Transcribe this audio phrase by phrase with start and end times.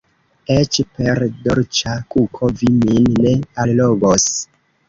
[0.53, 4.29] Eĉ per dolĉa kuko vi min ne allogos.